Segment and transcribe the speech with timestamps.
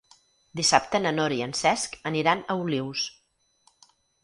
[0.59, 3.07] Dissabte na Nora i en Cesc aniran a Olius.